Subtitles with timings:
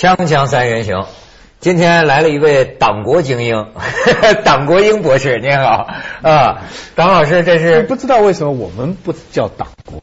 [0.00, 1.04] 锵锵三人行，
[1.58, 3.66] 今天来了一位党国精英，
[4.44, 5.88] 党国英博士，您好。
[6.22, 6.62] 啊，
[6.94, 10.00] 党老师，这是不知道为什么我们不叫党国，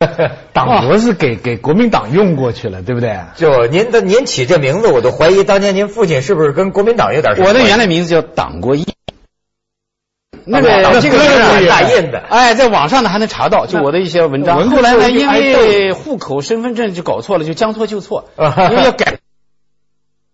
[0.54, 3.14] 党国是给给国民党用过去了，对不对？
[3.36, 8.86] 就您的您起这名字，我都怀疑当年您父亲是不是跟国民党有点我的原来名字叫党国一，
[10.48, 14.70] 那个这个是是大印的哎，在网上呢还能查到，就我的一些文章。
[14.70, 19.18] 后来呢，因为户口、身份证就搞错了，就将错就错， 因为要改。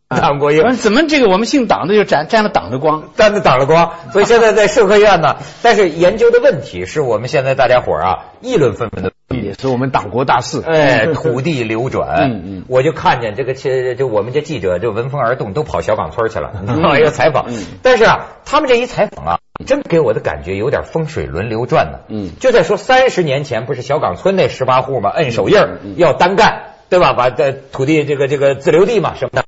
[0.06, 3.10] 党国英怎么这个我们姓党的就沾沾了党的光。
[3.16, 9.12] 沾了党的光， 所以现在在社科院呢，但是研究的问题是我们现在大家伙儿啊议论纷纷的。
[9.30, 10.62] 也是我们党国大事。
[10.64, 16.52] 哎，土地流转，嗯嗯我就看见这个，其就我们这记者就闻风而动，都跑小岗村去了？
[17.00, 17.46] 要采访。
[17.82, 22.00] 但是啊，他们这一采访啊，真给我的感觉有点风水轮流转呢。
[22.08, 27.12] 嗯就在说三十年前不是小岗村那十八户嘛，摁手印儿要单干，对吧？
[27.12, 29.44] 把这土地这个这个自留地嘛什么的。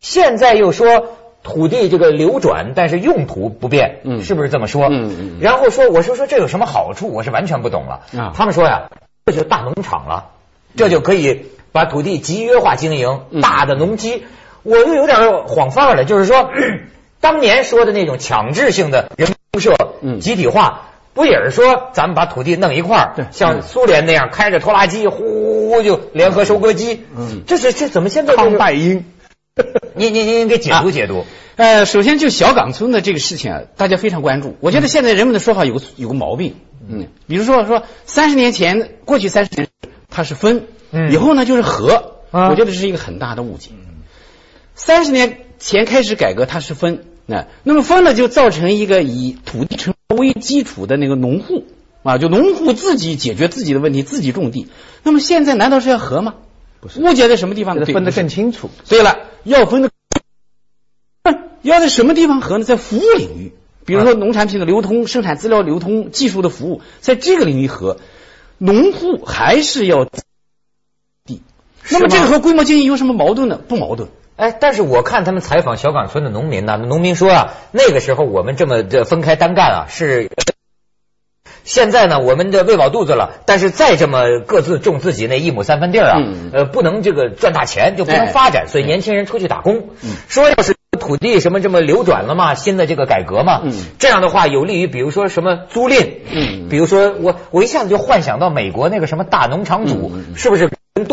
[0.00, 4.88] 现在又说土地这个流转，但是用途不变，嗯是不是这么说？
[4.88, 7.08] 嗯嗯嗯然后说，我说说这有什么好处？
[7.08, 8.02] 我是完全不懂了。
[8.18, 8.90] 啊他们说呀，
[9.24, 10.32] 这就大农场了，
[10.76, 14.26] 这就可以把土地集约化经营，嗯大的农机。
[14.64, 16.50] 我又有点晃范儿了，就是说，
[17.22, 20.20] 当年说的那种强制性的人公社嗯。
[20.20, 20.88] 集体化。
[21.14, 23.26] 不也是说咱们把土地弄一块儿，对。
[23.32, 27.42] 像苏联那样开着拖拉机，呼呼就联合收割机，嗯。
[27.46, 29.04] 这是这怎么现在这康个拜英，
[29.94, 31.26] 您您您给解读解读。
[31.56, 34.56] 呃，首先就小岗村的这个事情啊，大家非常关注。
[34.60, 36.56] 我觉得现在人们的说法有个有个毛病，
[36.88, 39.68] 嗯，比如说说三十年前，过去三十年
[40.08, 41.12] 它是分，嗯。
[41.12, 42.48] 以后呢就是合，啊。
[42.48, 43.68] 我觉得这是一个很大的误解。
[44.74, 51.64] 三十年前开始改革，它是分，那那么分了就造成一个以土地承包为基础的那个农户
[52.02, 54.66] 啊，就农户自己解决自己的问题，自己种地。
[55.04, 56.34] 那么现在难道是要合吗？
[56.80, 57.84] 不是，误解在什么地方呢？
[57.84, 58.70] 对分得更清楚。
[58.88, 59.90] 对了，要分的，
[61.62, 62.64] 要在什么地方合呢？
[62.64, 63.52] 在服务领域，
[63.86, 67.98] 比如说农产品的流通、生产资料流通、技术的服务，在这个领域合，
[68.58, 71.40] 农户还是要地。
[71.88, 73.60] 那么这个和规模经营有什么矛盾呢？
[73.68, 74.08] 不矛盾。
[74.36, 80.30] 哎，但是我看他们采访小岗村的农民呢，农民说啊，那个时候我们这么这分开单干啊，是
[81.64, 89.90] 现在呢，我们的喂饱肚子了，但是再这么各自种自己那一亩三分地儿啊，嗯呃，不能这个赚大钱，就不能哎发展，所以年轻人出去打工。
[90.28, 100.68] 说要是土地什么这么流转了嘛，新的这个改革嘛，嗯这样的话有利于比如说什么租赁，嗯比如说我我一下子就幻想到美国那个什么大农场主，是不是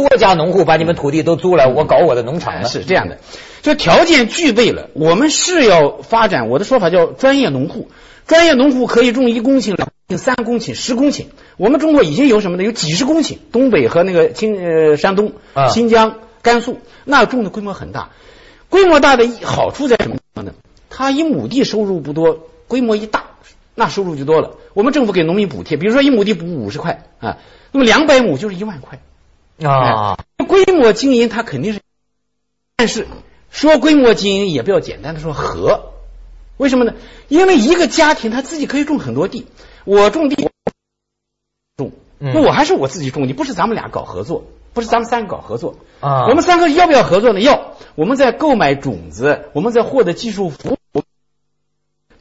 [0.08, 2.68] 多家农户把你们土地都租来，我搞我的农场呢？
[2.68, 3.20] 是这样的，
[3.62, 6.50] 就条件具备了，我们是要发展。
[6.50, 7.90] 我的说法叫专业农户，
[8.28, 11.26] 专业农户可以种一公顷、两公顷、三公顷、十公顷。
[11.58, 12.64] 我们中国已经有什么呢？
[12.64, 18.10] 有几十公顷，东北和那个青呃山东啊、新疆、甘肃，那种的规模很大。
[18.70, 20.54] 规模大的好处在什么地方呢？
[20.90, 23.24] 它一亩地收入不多，规模一大，
[23.76, 24.52] 那收入就多了。
[24.74, 27.38] 我们政府给农民补贴，比如说一亩地补五十块啊，
[27.72, 29.00] 那么两百亩就是一万块。
[29.62, 31.82] 啊，规模经营它肯定是，
[32.78, 33.08] 但是
[33.50, 35.92] 说规模经营也不要简单的说和，
[36.58, 36.94] 为什么呢？
[37.28, 39.48] 因为一个家庭他自己可以种很多地，
[39.86, 40.36] 我种地
[41.78, 47.40] 种，嗯那我还是我自己种地，不是咱们俩搞合作，不是咱们三个搞合作啊我们三个要不要合作呢？
[47.40, 50.79] 要，我们在购买种子，我们在获得技术服务。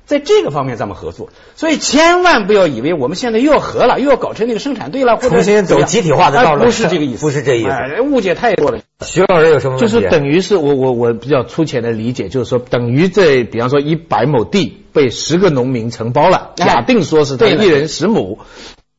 [0.09, 8.79] 在这个方面咱们合作，所以千万不要以为我们现在又要合了，又要搞成那个生产队了，或者重新走集体化的道路哎不是这个意思， 不是这意思哎误解太多了。
[9.05, 9.93] 徐老师有什么问题？
[9.93, 18.39] 就是等于是我我我比较粗浅的理解，就是说等于这比方说一百亩地被十个农民承包了，哎假定说是他对一人十亩。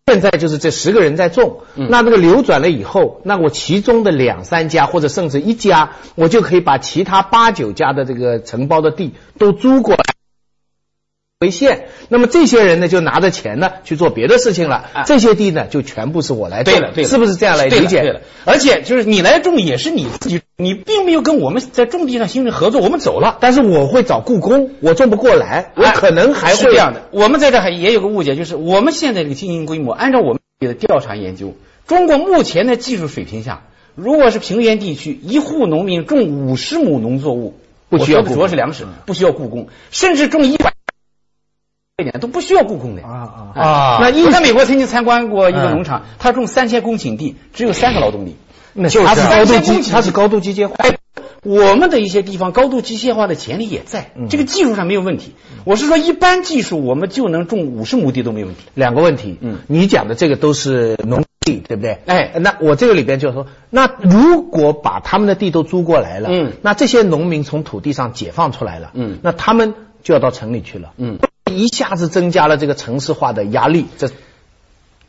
[0.05, 10.08] 现在就是这十个人在种，嗯那这个流转了以后，那我其中的两三家或者甚至一家，我就可以把其他八九家的这个承包的地都租过来
[11.41, 11.85] 为县。
[12.09, 15.03] 那么这些人呢，就拿着钱呢去做别的事情了啊。
[15.05, 18.01] 这些地呢，就全部是我来种，对了，对了，是不是这样来理解？
[18.01, 23.37] 对了对了，而且就是你来种也是你自己，你并没有跟我们在种地上形成合作，我们走了。
[23.39, 27.03] 但是我会找故宫，我种不过来，我哎可能还会是这样的。
[27.11, 31.55] 我们在这还也有个误解，就是我们现在这个经营规模，按照我们的调查研究，
[31.87, 33.63] 中国目前的技术水平下，
[33.95, 37.57] 如果是平原地区，一户农民种五十亩农作物，
[37.87, 40.73] 不需要雇工主要是粮食，不需要雇工，甚至种一百
[41.99, 43.03] 一点都不需要雇工的。
[43.03, 48.35] 啊啊啊那我在美国曾经参观过一个农场，他种三千公顷地，只有三个劳动力。
[48.73, 50.75] 那就是高度机，三千公顷它是高度机械化。
[50.77, 50.97] 哎，
[51.43, 55.33] 我们的一些地方高度机械化的潜力也在，嗯这个技术上没有问题。
[55.65, 58.61] 我是说，一般技术我们就能种五十亩地都没问题。
[58.75, 61.97] 两个问题，嗯你讲的这个都是农地，对不对？
[62.05, 69.73] 哎那我这个里边就说，那如果把他们的地都租过来了，嗯那这些农民从土地上解放出来了，嗯那他们
[70.03, 71.17] 就要到城里去了，嗯，
[71.49, 74.09] 一下子增加了这个城市化的压力，这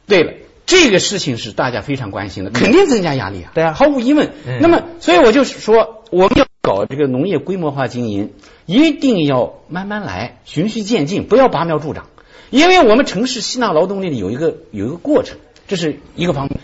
[0.07, 0.33] 对了，
[0.67, 3.53] 这个事情是大家非常关心的，肯定增加压力啊。
[3.55, 4.31] 对啊毫无疑问。
[4.47, 8.33] 嗯那么，所以我就是说，我们要搞这个农业规模化经营，
[8.67, 12.07] 一定要慢慢来，循序渐进，不要拔苗助长。
[12.51, 15.39] 因为我们城市吸纳劳动力的有一个有一个过程，
[15.69, 16.61] 这是一个方面。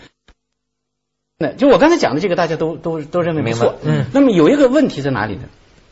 [1.39, 3.75] 那就我刚才讲的这个，大家都都都认为没错
[4.11, 5.43] 那么有一个问题在哪里呢？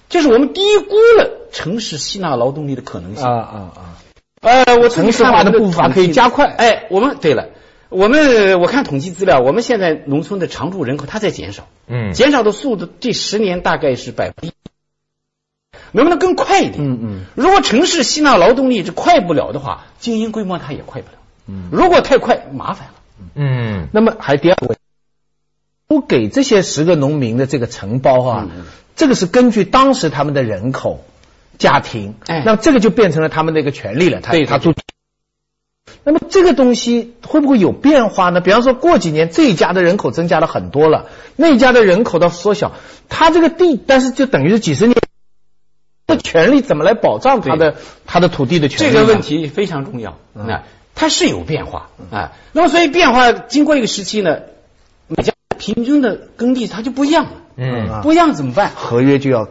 [0.07, 3.25] 就是我们低估了城市吸纳劳动力的可能性。
[3.25, 3.81] 啊啊啊！
[4.42, 7.50] 呃，我城市化的步伐可以加快哎，我们对了，
[7.88, 14.52] 我们我看统计资料，我们现在农村的常住人口它在减少，嗯减少的速度这十年大概是百分之一，
[15.94, 16.75] 能不能更快一点？
[16.84, 17.25] 嗯嗯。
[17.36, 21.18] 如果城市吸纳劳动力这快不了的话，经营规模它也快不了。
[21.48, 21.69] 嗯。
[21.72, 22.94] 如果太快，麻烦了。
[23.34, 24.81] 嗯那么还第二个问题，
[25.88, 28.66] 不给这些十个农民的这个承包啊，嗯
[28.96, 31.04] 这个是根据当时他们的人口、
[31.57, 34.22] 家庭，哎那这个就变成了他们的一个权利了。
[34.22, 34.74] 他对对他住。
[36.04, 38.40] 那么这个东西会不会有变化呢？
[38.40, 42.74] 比方说过几年这一家的人口增加了很多了，那一家的人口的缩小，
[43.10, 44.96] 他这个地，但是就等于是几十年
[46.06, 47.75] 的权利怎么来保障他的
[48.06, 48.94] 他的土地的权利？
[48.94, 50.19] 这个问题非常重要。
[50.34, 50.63] 那、
[50.94, 52.34] 它是有变化啊。
[52.52, 54.42] 那么所以变化经过一个时期呢，
[55.07, 57.31] 每家平均的耕地它就不一样了。
[57.57, 58.72] 嗯啊不一样怎么办？
[58.75, 59.48] 合约就要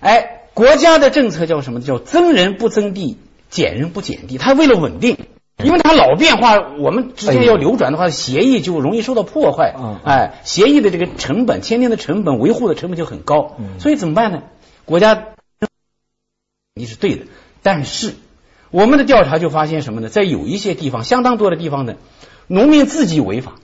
[0.00, 1.82] 哎，国家的政策叫什么？
[1.82, 3.18] 叫增人不增地，
[3.50, 4.38] 减人不减地。
[4.38, 5.18] 它为了稳定，
[5.62, 9.74] 因为它老变化，我们之间要流转的话，协议就容易受到破坏。
[9.78, 13.56] 嗯哎，协议的这个成本，签订的成本，维护的成本就很高。
[13.58, 14.44] 嗯所以怎么办呢？
[14.86, 15.34] 国家
[16.74, 17.26] 你是对的，
[17.62, 18.14] 但是
[18.70, 20.08] 我们的调查就发现什么呢？
[20.08, 21.96] 在有一些地方，相当多的地方呢，
[22.46, 23.56] 农民自己违法，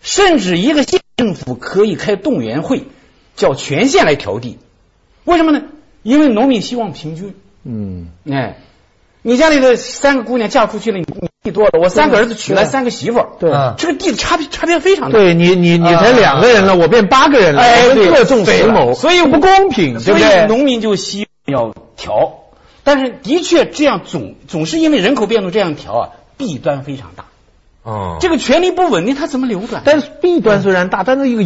[0.00, 2.82] 甚至一个县政府可以开动员会，
[3.36, 4.58] 叫全县来调地。
[5.22, 5.62] 为什么呢？
[6.06, 7.34] 因为农民希望平均。
[7.64, 8.58] 嗯哎，
[9.22, 15.18] 你家里的三个姑娘嫁出去了，你你地多了，我三个儿子娶来三个媳妇儿，对啊这个地的差别差别非常大。
[15.18, 20.46] 对你，你你才两个人了，我变八个人了，哎对各种对十亩，所以不公平，对所以不对？
[20.46, 22.34] 农民就希望要调，
[22.84, 27.24] 但是的确这样总总是因为人口变动这样调啊，弊端非常大。
[27.82, 29.82] 哦，这个权力不稳定，它怎么流转？
[29.84, 31.42] 但是弊端虽然大，但是一个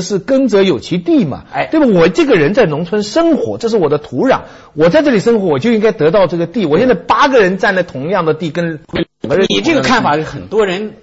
[0.00, 1.86] 是耕者有其地嘛，哎对吧？
[1.86, 4.42] 我这个人在农村生活，这是我的土壤，
[4.74, 6.66] 我在这里生活，我就应该得到这个地。
[6.66, 8.80] 我现在八个人占了同样的地，跟
[9.20, 10.94] 两个人你这个看法是很多人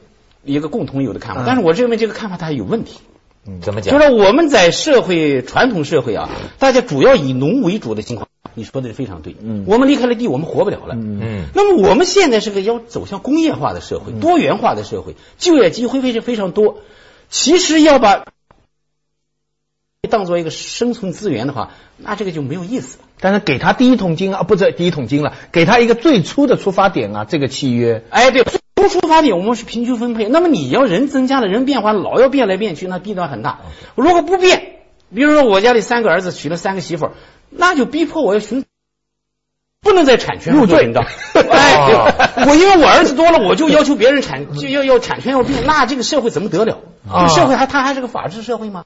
[0.44, 3.00] 一个共同有的看法，嗯但是我认为这个看法它有问题。
[3.46, 3.98] 嗯怎么讲？
[3.98, 6.30] 就是我们在社会传统社会啊，
[6.60, 9.36] 大家主要以农为主的情况，你说的非常对。
[9.42, 10.96] 嗯我们离开了地，我们活不了了。
[10.96, 16.78] 嗯那么我们现在是个要走向工业化的社会，多元化的社会，就业机会非常非常多。
[17.30, 18.28] 其实要把
[20.10, 23.06] 当做一个生存资源的话，那这个就没有意思了。
[23.20, 28.04] 但是给他第一桶金啊，不是第一桶金了，给他一个最初的出发点啊，这个契约。
[28.10, 28.46] 哎，对，
[28.76, 30.28] 从出发点我们是平均分配。
[30.28, 33.62] 那么你要人增加了，人变化，老要变来变去，那弊端很大。
[33.96, 34.76] 如果不变，
[35.16, 37.12] 比如说我家里三个儿子娶了三个媳妇儿，
[37.50, 38.66] 那就逼迫我要寻。
[39.82, 41.04] 不能在产权上做人道，
[41.36, 46.80] 哎，对我因为我儿子多了，我就要求别人产就要要产权要变，那这个社会怎么得了？
[47.10, 48.86] 啊这个社会还它还是个法治社会吗？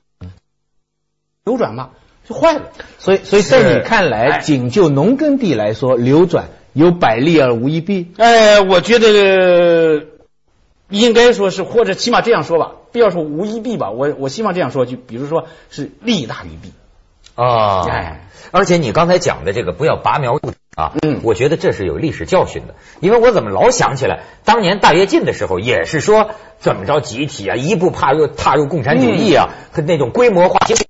[1.47, 1.89] 流转嘛？
[2.27, 2.63] 就坏了。
[2.99, 8.11] 所以，所以在你看来，哎仅就农耕地来说，流转有百利而无一弊。
[8.17, 10.07] 哎，我觉得
[10.89, 16.73] 应该说是，或者起码这样说吧，不要说无一弊吧，我我希望这样说，就比如说是利大于弊。
[17.35, 30.86] 啊，哎，而且你刚才讲的这个不要拔苗助长啊，嗯我觉得这是有历史教训的，因为我怎么老想起来，当年大跃进的时候也是说怎么着集体啊，一步踏入踏入共产主义啊，和那种规模化经济，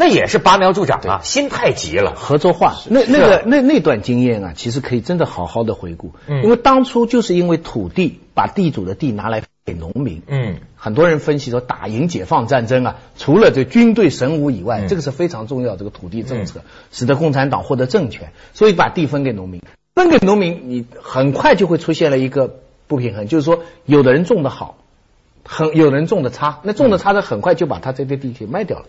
[0.00, 2.14] 那也是拔苗助长啊，心太急了。
[2.14, 6.42] 合作化，那那个那那段经验啊，其实可以真的好好的回顾，嗯。
[6.42, 10.56] 因为当初就是因为土地把地主的地拿来给农民，嗯。
[10.74, 14.88] 很多人分析说打赢解放战争啊，除了这军队神武以外，嗯。
[14.88, 19.60] 这个是非常重要这个土地政策，使得共产党获得政权，所以把地分给农民，
[19.94, 24.78] 分给农民，你很快就会出现了一个不平衡，就是说有的人种的好，
[25.44, 28.86] 很有人种的差，那种的差的很快就把他这些地给卖掉了，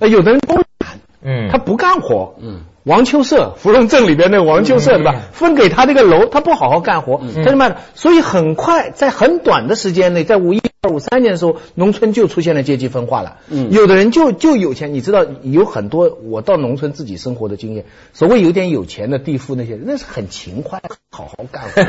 [0.00, 5.14] 呃，有的人种得懒嗯，他不干活，嗯，王秋社，芙蓉镇里边那个王秋社，对吧？
[5.32, 7.78] 分给他这个楼，他不好好干活，他就卖了。
[7.94, 13.36] 所以很快，在很短的时间内，在五一二五三年的时候，农村就出现了阶级分化了。
[13.50, 17.84] 嗯有的人就就有钱，你知道有很多我到农村自己生活的经验，
[18.14, 21.82] 所谓有点有钱的地富那些人，那是很勤快，好好干活。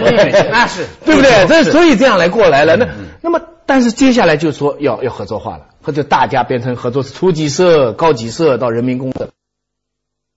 [0.52, 1.48] 那是 对不对？
[1.48, 2.76] 这是所以这样来过来了。
[2.76, 2.90] 那
[3.22, 3.40] 那么，
[3.72, 9.30] 但是接下来就说要要合作化了，或者大家变成合作初级社、高级社到人民公社。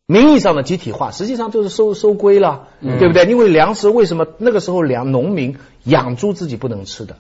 [0.07, 3.25] 名义上的集体化，实际上就是收收归了，对不对？
[3.25, 7.17] 因为粮食为什么那个时候粮农民养猪自己不能吃的，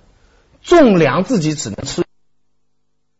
[0.62, 2.04] 种粮自己只能吃，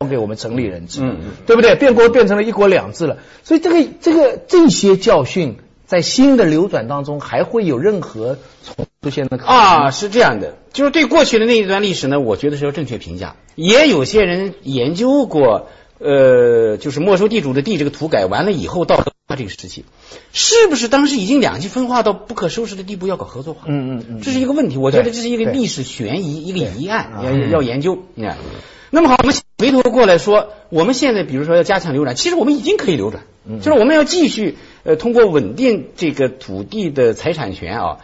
[0.09, 1.01] 给我们城里人吃，
[1.47, 1.75] 对不对？
[1.75, 13.37] 变国变成了一国两制了，所以这个这个这些教训在新的流转当中还会有任何重出现的可能啊，是这样的，就是对过去的那一段历史呢，我觉得是要正确评价。
[13.55, 19.85] 也有些人研究过，呃，就是没收地主的地这个土改完了以后到合作化这个时期，
[20.33, 23.63] 是不是当时已经两极分化到不可收拾的地步，要搞合作化？
[23.67, 27.51] 嗯嗯嗯这是一个问题，我觉得这是一个历史悬疑，一个疑案，要嗯。
[27.51, 27.99] 要研究。
[28.15, 28.37] 你看，
[28.91, 33.61] 那么好，我们回头过来说，我们现在比如说要加强流转，其实我们已经可以流转，嗯。
[33.61, 37.99] 就是我们要继续呃通过稳定这个土地的财产权啊，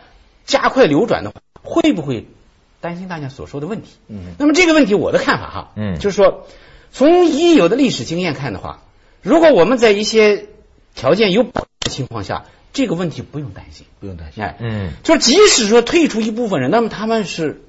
[0.44, 2.26] 加快流转的话，会不会
[2.80, 3.88] 担心大家所说的问题？
[4.08, 6.46] 嗯那么这个问题我的看法哈，嗯就是说
[6.92, 8.82] 从已有的历史经验看的话，
[9.22, 10.46] 如果我们在一些
[10.94, 13.86] 条件有保障的情况下，这个问题不用担心。
[14.00, 14.42] 不用担心。
[14.42, 17.60] 哎，嗯就是即使说退出一部分人，那么他们是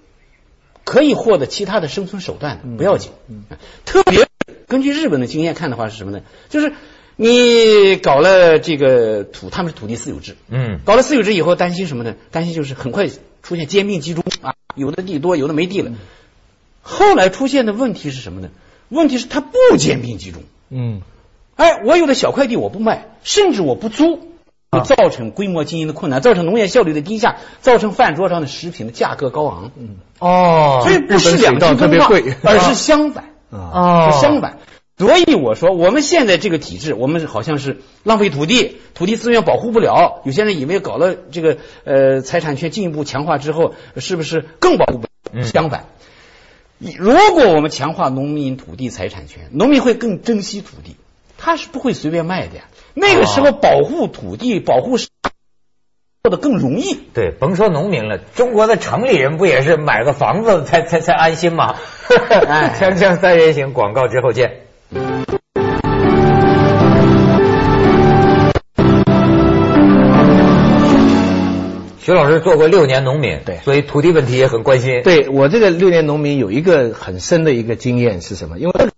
[0.85, 3.11] 可以获得其他的生存手段的，不要紧。
[3.27, 3.43] 嗯
[3.85, 4.27] 特别
[4.67, 6.21] 根据日本的经验看的话是什么呢？
[6.49, 6.73] 就是
[7.21, 12.15] 你搞了这个土，他们是土地私有制，嗯搞了私有制以后，担心什么呢？
[12.31, 13.07] 担心就是很快
[13.43, 15.91] 出现兼并集中啊，有的地多，有的没地了。
[16.81, 18.49] 后来出现的问题是什么呢？
[18.89, 20.41] 问题是它不兼并集中。
[20.71, 21.01] 嗯
[21.57, 24.33] 哎，我有的小块地我不卖，甚至我不租，
[24.71, 29.71] 会造成规模经营的困难，造成农业效率的低下，造成饭桌上的食品的价格高昂。
[29.77, 34.57] 嗯哦所以不是两极分化贵而是相反，啊是相反。
[35.01, 40.21] 所以我说，我们现在这个体制，我们好像是浪费土地，土地资源保护不了。
[40.25, 45.85] 有些人以为搞了这个呃财产权进一步强化之后，是不是更保护不相反，
[46.99, 50.95] 如果我们强化农民土地财产权，农民会更珍惜土地，
[51.35, 52.65] 他是不会随便卖的呀。
[52.93, 55.09] 那个时候保护土地、保护做
[56.29, 56.93] 的更容易。
[57.15, 61.73] 对，甭说农民了，中国的城里人不也是买个房子才才才安心吗？
[62.47, 64.60] 哎锵锵三人行，广告之后见。
[72.11, 78.59] 徐老师做过六年农民，对所以土地问题也很关心。，对我这个六年农民有一个很深的一个经验是什么？
[78.59, 78.89] 因为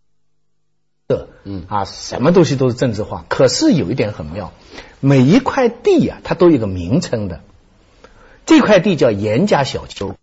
[1.46, 4.52] 嗯啊，什么东西都是政治化，可是有一点很妙，
[5.00, 7.42] 每一块地啊，它都有个名称的。
[8.48, 10.16] 这块地叫严家小丘，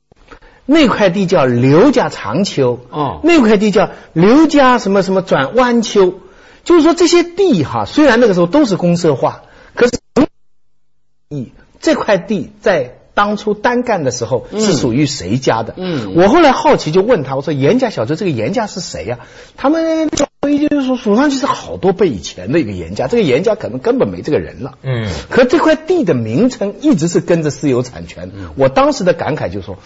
[0.66, 6.20] 那块地叫刘家长丘，哦那块地叫刘家什么什么转弯丘。
[6.64, 9.42] 就是说这些地哈，虽然那个时候都是公社化，
[9.74, 10.00] 可是
[11.28, 15.74] 以这块地在当初单干的时候嗯是属于谁家的？
[15.76, 19.18] 嗯我后来好奇就问他，我说严家小子这个严家是谁呀、
[19.56, 20.08] 他们
[20.40, 24.78] 回忆就是说数上去是好多辈以前的一个严家，这个严家可能根本没这个人了。
[24.82, 28.30] 嗯可这块地的名称一直是跟着私有产权。
[28.34, 29.78] 嗯我当时的感慨就是说。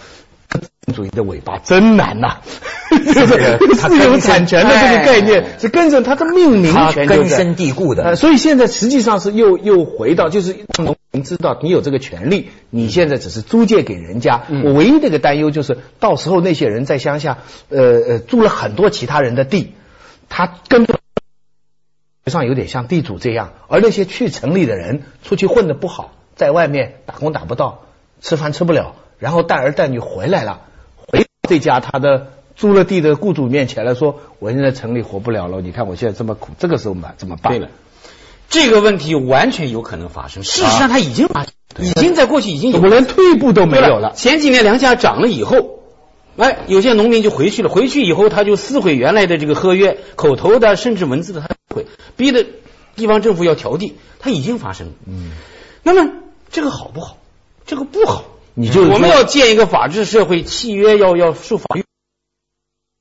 [0.93, 1.57] 主义的尾巴。
[1.59, 2.37] 真难呐、
[2.91, 8.03] 这个私有产权的这个概念哎是跟着它的命名它权根深蒂固的。
[8.03, 14.43] 呃，所以现在实际上是又又回到，就是让农民知道你有这个权利，你现在只是租借给人家。
[14.49, 14.63] 嗯。
[14.65, 17.39] 我唯一的一个担忧就是，到时候那些人在乡下，
[17.69, 19.73] 呃呃，租了很多其他人的地，
[20.29, 20.97] 他根本
[22.27, 27.85] 上有点像地主这样，而那些去城里的人出去混的不好，在外面打工打不到，
[28.21, 30.61] 吃饭吃不了，然后带儿带女回来了，
[31.45, 37.53] 这家他的租了地的雇主面前来说，我现在城里活不了了，你看我现在这么苦，这个时候嘛怎么办？
[37.53, 37.69] 对了，
[38.49, 40.43] 这个问题完全有可能发生。
[40.43, 41.53] 事实上，它已经发生，
[41.85, 44.13] 已经在过去已经有我连退步都没有了。
[44.15, 45.79] 前几年粮价涨了以后，
[46.37, 52.45] 哎，有些农民就回去了，回去以后他就撕毁原来的这个合约，口头的甚至文字的他撕毁，逼的
[52.95, 54.93] 地方政府要调地，它已经发生了。
[55.07, 55.31] 嗯，
[55.83, 56.11] 那么
[56.51, 57.17] 这个好不好？
[57.65, 58.23] 这个不好。
[58.55, 61.83] 你就我们要建一个法治社会，契约要要受法律。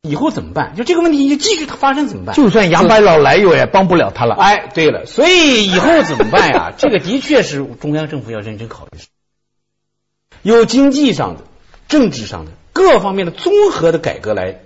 [0.02, 0.76] 以后怎么办？
[0.76, 2.36] 就这个问题就继续它发生怎么办？
[2.36, 4.34] 就算杨白劳来有也帮不了他了。
[4.34, 6.74] 哎，对了，所以以后怎么办呀？
[6.76, 8.98] 这个的确是中央政府要认真考虑，
[10.42, 11.42] 有经济上的、
[11.88, 14.60] 政治上的各方面的综合的改革来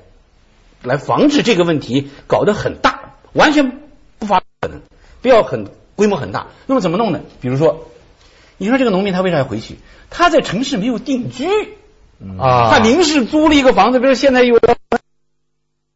[0.83, 3.78] 来防止这个问题搞得很大，完全
[4.18, 4.80] 不发可能，
[5.23, 6.49] 不要很规模很大。
[6.66, 7.21] 那么怎么弄呢？
[7.40, 7.87] 比如说，
[8.59, 9.77] 你说这个农民他为啥要回去？
[10.11, 11.47] 他在城市没有定居，
[12.38, 14.59] 啊，他临时租了一个房子，比如现在有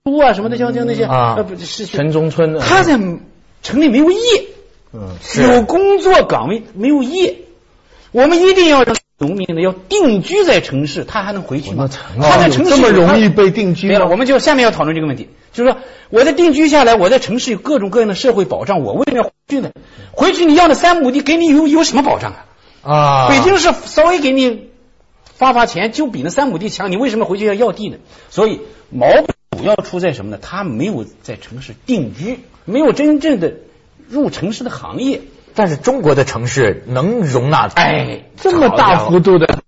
[0.04, 2.98] 租啊什么的，像像那些啊呃不是城中村的，他在
[3.62, 4.18] 城里没有业，
[4.92, 7.36] 嗯有工作岗位没有业，
[8.10, 11.88] 我们一定要让农民呢要定居在城市，他还能回去吗？
[12.20, 19.70] 他在城市这么容易被定居对了，我们就下面要讨论这个问题，就是说我在定居下来，我在城市有各种各样的社会保障，我为什么要回去呢？
[20.10, 22.44] 回去你要那三亩地，给你有有什么保障啊？
[22.82, 24.70] 啊，北京市稍微给你
[25.24, 27.98] 发发钱，就比那三亩地强，你为什么回去要要地呢？
[28.30, 28.60] 所以
[28.90, 30.38] 毛病主要出在什么呢？
[30.40, 33.54] 他没有在城市定居，没有真正的
[34.08, 35.20] 入城市的行业。
[35.54, 39.58] 但是中国的城市能容纳，哎，这么大幅度的，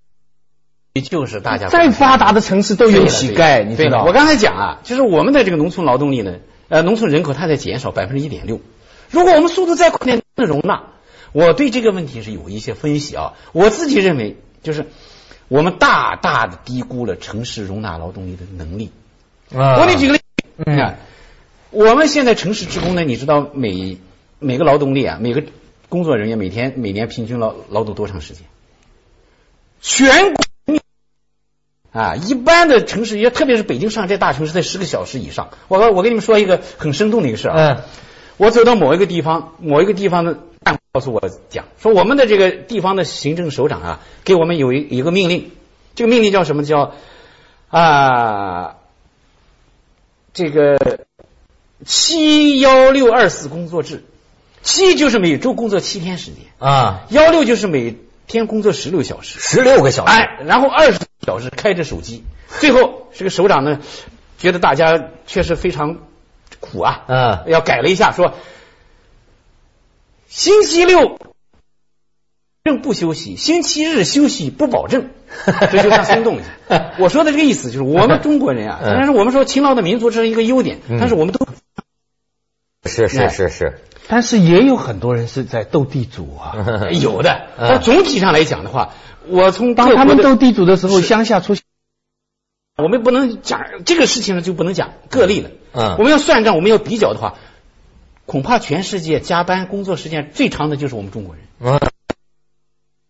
[1.08, 4.02] 就是大家再发达的城市都有乞丐，你知道？
[4.04, 6.36] 我刚才讲啊，就是我们的这个农村劳动力呢，
[6.70, 8.60] 呃，农村人口它在减少百分之一点六。
[9.10, 10.84] 如果我们速度再快点能容纳，
[11.34, 13.34] 我对这个问题是有一些分析啊。
[13.50, 14.86] 我自己认为，就是
[15.48, 18.92] 我们大大的低估了城市容纳劳动力的能力。
[19.52, 20.24] 啊我给你举个例子，
[20.64, 21.00] 嗯你看，
[21.70, 23.98] 我们现在城市职工呢，你知道每
[24.38, 25.42] 每个劳动力啊，每个
[25.88, 28.44] 工作人员每天每年平均劳劳动多长时间？
[29.80, 30.44] 全国
[31.90, 35.50] 啊，一般的城市，也特别是北京、上海这大城市，在十个小时以上。
[35.66, 37.82] 我我跟你们说一个很生动的一个事啊，嗯
[38.36, 40.38] 我走到某一个地方，某一个地方的
[40.94, 41.20] 告诉我
[41.50, 45.50] 讲，说我们的这个地方的行政首长啊，给我们有一一个命令，
[45.96, 46.62] 这个命令叫什么？
[46.62, 46.94] 叫
[47.68, 48.76] 啊，
[50.32, 50.78] 这个
[51.84, 54.04] 七幺六二四工作制，
[54.62, 57.96] 七就是每周工作七天时间，啊，幺六就是每
[58.28, 62.22] 天工作十六小时，十六个小时，哎，然后二十小时开着手机，
[62.60, 63.80] 最后这个首长呢，
[64.38, 65.98] 觉得大家确实非常
[66.60, 67.44] 苦啊，嗯。
[67.48, 68.34] 要改了一下，说
[70.34, 71.20] 星期六
[72.64, 75.10] 正不休息，星期日休息不保证，
[75.70, 76.94] 这就像松动一下。
[76.98, 78.88] 我说的这个意思就是，我们中国人啊，嗯。
[78.88, 80.98] 虽然是我们说勤劳的民族这是一个优点，嗯。
[80.98, 81.46] 但是我们都
[82.84, 86.88] 是是是是，但是也有很多人是在斗地主啊。
[86.90, 87.46] 有的。
[87.56, 87.68] 嗯。
[87.70, 88.94] 但总体上来讲的话，
[89.28, 91.62] 我从当他们斗地主的时候，乡下出现
[92.76, 95.50] 我们不能讲这个事情呢，就不能讲个例了。
[95.74, 95.94] 嗯。
[95.96, 97.36] 我们要算账，我们要比较的话，
[98.26, 101.80] 恐怕全世界加班工作时间最长的就是我们中国人，嗯，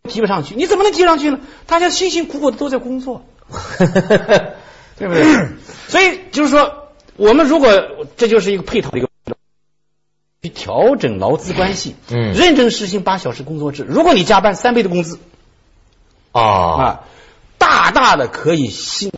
[0.09, 0.55] 提不上去。
[0.55, 1.41] 你怎么能提上去呢？
[1.67, 3.25] 大家辛辛苦苦的都在工作，
[4.99, 5.49] 对不对？
[5.89, 9.09] 所以就是说，我们如果这就是一个配套的一个。
[10.43, 13.83] 去调整劳资关系，嗯认真实行八小时工作制。
[13.89, 15.19] 如果你加班三倍的工资，
[16.33, 17.05] 啊，啊，
[17.57, 19.11] 大大的可以新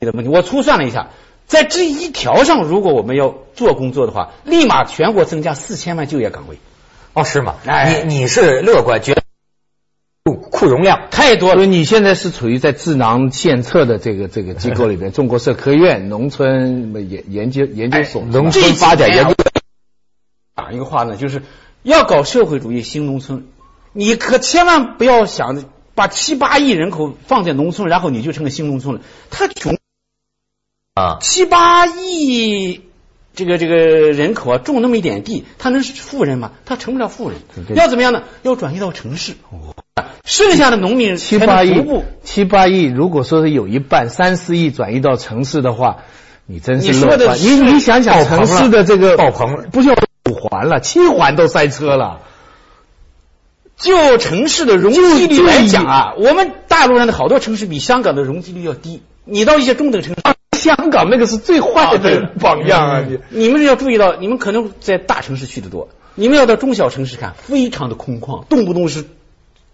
[0.00, 0.28] 的问题。
[0.30, 1.08] 我粗算了一下，
[1.48, 6.58] 在这一条上，如果我们要做工作的话，立马全国增加四千万就业岗位，
[7.14, 7.56] 哦是吗？
[7.66, 9.22] 哎你你是乐观，觉得
[10.24, 11.54] 库库容量太多了。
[11.54, 19.34] 所以你现在是处于在智囊献策的这个这个机构里边， 中国社科院农村研研究研究所，哎农村发展研究
[20.54, 21.42] 讲一个话呢，就是
[21.82, 23.46] 要搞社会主义新农村，
[23.94, 29.00] 你可千万不要想着把七八亿人口放在农村，然后你就成了新农村了。
[29.30, 29.78] 他穷
[30.98, 32.80] 啊，七八亿
[33.36, 36.50] 这个这个人口啊，种那么一点地，他能是富人吗？
[36.66, 37.38] 他成不了富人。
[37.68, 38.24] 对要怎么样呢？
[38.42, 39.34] 要转移到城市，
[40.24, 41.84] 剩下的农民七八亿
[42.24, 45.98] 七八亿，如果说是有一半三四亿转移到城市的话，
[46.46, 47.38] 你真是你说的乐观。
[47.38, 52.22] 你你想想城市的这个爆棚了不叫五环了，七环都塞车了。
[53.76, 59.00] 就城市的容积率来讲啊，我们大陆上的好多城市比香港的容积率要低。
[59.24, 60.34] 你到一些中等城市，香
[60.98, 63.04] 港那个是最坏的榜样啊！
[63.08, 69.04] 你你们要注意到，你们可能在大城市去的多，你们要到中小城市看，非常的空旷，动不动是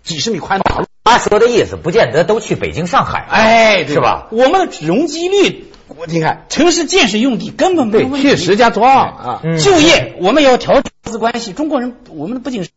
[0.02, 0.86] 几十米宽的马路。
[1.04, 4.28] 他说的意思不见得都去北京、上海，哎，对是吧？
[4.30, 8.16] 我们的容积率，我你看城市建设用地根本没有。
[8.16, 11.52] 去石家庄啊，嗯就业我们也要调整关系。
[11.52, 12.70] 中国人我们不仅是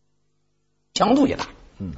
[0.94, 1.46] 强度也大，
[1.78, 1.92] 嗯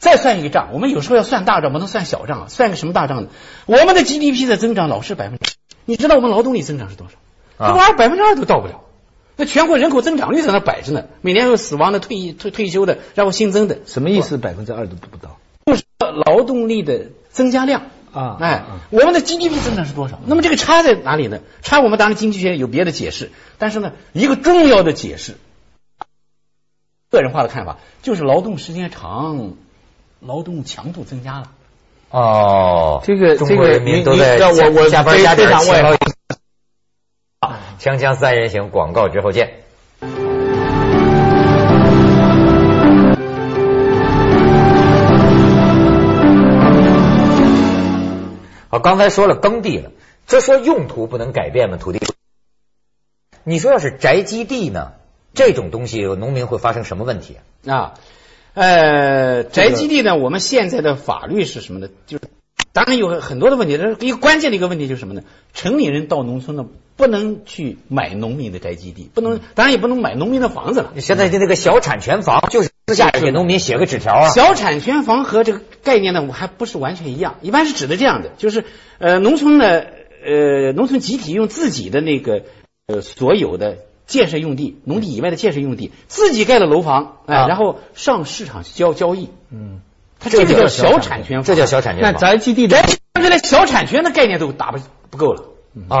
[0.00, 2.48] 再算一个账，我们有时候要算大账，不能算小账。
[2.48, 3.28] 算个什么大账呢？
[3.66, 7.14] 我们的 GDP 的增长老是百分之，你知道我们劳动力增长是多少？
[7.64, 8.80] 啊这玩意儿百分之二都到不了。
[9.36, 14.36] 那全国人口增长率在那摆着呢，每年有死亡的、退役、退退休的，然后新增的，什么意思？
[14.38, 17.82] 百分之二都不到就是劳动力的增加量。
[18.12, 18.38] 啊！
[18.40, 20.18] 哎啊，我们的 GDP 增长是多少？
[20.26, 21.38] 那么这个差在哪里呢？
[21.62, 25.36] 差我们当然经济学有别的解释，但是呢，一个重要的解释，
[27.08, 29.52] 个人化的看法就是劳动时间长，
[30.20, 31.50] 劳动强度增加了。
[32.10, 35.94] 哦，这个中国人民都在这个你你我我下班加点勤劳。
[37.80, 39.62] 锵锵三人行，广告之后见。
[48.68, 49.90] 好，刚才说了耕地了，
[50.26, 51.76] 这说用途不能改变吗？
[51.76, 52.00] 土地，
[53.42, 54.92] 你说要是宅基地呢？
[55.32, 57.94] 这种东西农民会发生什么问题啊？
[58.54, 61.88] 呃，宅基地呢，我们现在的法律是什么呢？
[62.06, 62.24] 就是
[62.72, 65.22] 当然有很多的问题，但是一个关键的一个问题就是什么呢？
[65.54, 70.92] 城里人到农村呢，不能去买农民的宅基地，不能，当然也不能买农民的房子了。
[70.98, 74.30] 现在的那个小产权房，就是私下给农民写个纸条啊。
[74.30, 78.64] 小产权房和这个概念呢，我还不是完全一样，一般是指的这样的，就是
[78.98, 79.86] 呃，农村的，
[80.24, 82.42] 呃，农村集体用自己的那个
[82.86, 83.78] 呃所有的。
[84.10, 89.80] 建设用地、农地以外的建设用地，自己盖的楼房，哎，然后上市场交交易，嗯，
[90.18, 92.02] 它这个叫小产权，这叫小产权。
[92.02, 92.76] 那宅基地的，
[93.14, 94.78] 现在小产权的概念都打不
[95.10, 95.44] 不够了
[95.88, 95.96] 啊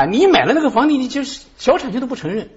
[0.00, 0.04] 啊！
[0.06, 2.50] 你买了那个房地，你就是小产权都不承认。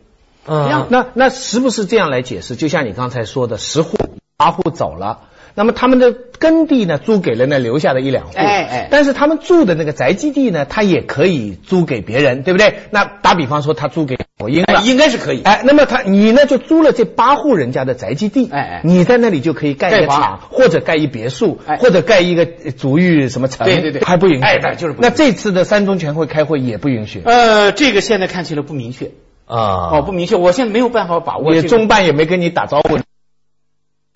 [0.47, 2.55] 嗯，那那是不是这样来解释？
[2.55, 3.97] 就像你刚才说的，十户
[4.35, 5.21] 八户走了。
[5.55, 12.75] 那么他们的耕地呢，租给了那留下的一两户，哎哎，但是他们住的那个宅基地呢，他也可以租给别人，对不对？
[12.91, 15.41] 那打比方说，他租给我应了，应该是可以。
[15.43, 24.43] 哎，那么他你呢就租了这八户人家的宅基地，哎哎，你在那里就可以盖一个厂，或者盖一别墅，或者盖一个足浴什么城，对对对，还不允许。
[24.43, 24.95] 哎，对，就是。
[24.99, 27.21] 那这次的三中全会开会也不允许。
[27.23, 29.11] 呃，这个现在看起来不明确
[29.45, 31.61] 啊，哦，不明确，我现在没有办法把握。
[31.61, 32.99] 中办也没跟你打招呼。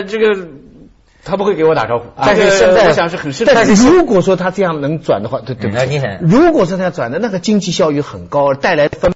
[0.06, 0.50] 这个。
[1.24, 3.46] 他不会给我打招呼，但是现在我想是很是。
[3.46, 6.20] 但是如果说他这样能转的话，对对，你很。
[6.22, 9.14] 如果说他转的，那个经济效益很高，带来分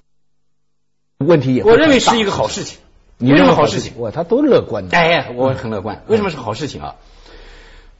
[1.17, 1.63] 问题也。
[1.63, 2.79] 我认为是一个好事情。
[3.17, 3.93] 你认为好事情？
[3.95, 4.97] 我，他都乐观的。
[4.97, 6.03] 哎，我很乐观。
[6.07, 6.95] 为什么是好事情啊？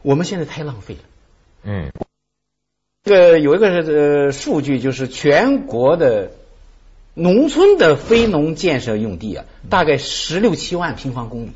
[0.02, 1.02] 我们现在太浪费了。
[1.64, 1.92] 嗯。
[3.06, 6.32] 这个有一个呃数据，就是全国的
[7.14, 11.52] 农村的非农建设用地啊，大概十六七万平方公里。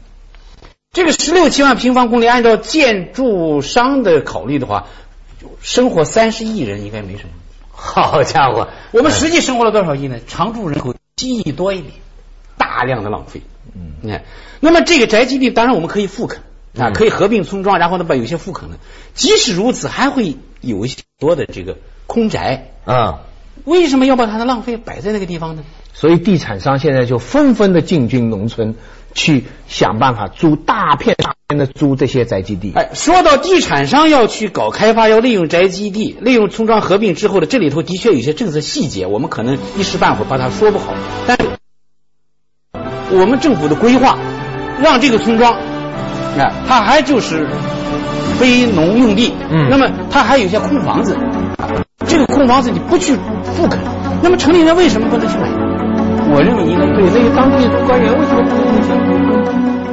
[0.97, 4.87] 这个十六七万平方公里，按照建筑商的考虑的话，
[5.61, 7.29] 生活三十亿人应该没什么。
[7.69, 10.17] 好家伙，我们实际生活了多少亿呢？
[10.25, 11.93] 常住人口七亿多一点，
[12.57, 13.43] 大量的浪费。
[13.75, 14.23] 嗯，你看，
[14.59, 16.41] 那么这个宅基地当然我们可以复垦
[16.75, 18.77] 啊，可以合并村庄，然后呢把有些复垦的。
[19.13, 23.19] 即使如此，还会有一些多的这个空宅啊。
[23.65, 25.63] 为什么要把它的浪费摆在那个地方呢？
[25.93, 28.73] 所以地产商现在就纷纷的进军农村。
[29.17, 32.71] 去想办法租大片大片的租这些宅基地。
[32.75, 40.93] 哎，说到地产商要去搞开发，要利用宅基地，利用村庄合并之后的这里头的确有些政策细节，我们可能一时半会把它说不好。
[41.25, 41.49] 但是
[43.11, 44.19] 我们政府的规划，
[44.79, 45.55] 让这个村庄，
[46.37, 47.47] 哎，它还就是
[48.39, 51.17] 非农用地，嗯，那么它还有一些空房子，
[52.05, 53.79] 这个空房子你不去复垦，
[54.21, 55.66] 那么城里人为什么不能去买？
[56.29, 59.86] 我认为应该对那些当地官员为什么不能去？